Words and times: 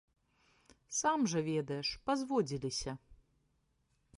Сам 0.99 1.19
жа 1.33 1.39
ведаеш, 1.49 1.87
пазводзіліся. 2.07 2.91